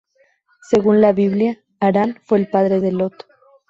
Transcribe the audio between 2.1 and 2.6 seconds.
fue el